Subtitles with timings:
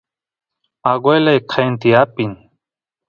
[0.91, 2.31] aguelay qenti apin